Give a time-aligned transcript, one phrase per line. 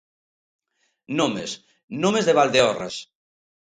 [1.21, 1.55] Nomes,
[2.03, 3.03] nomes de Valdeorras.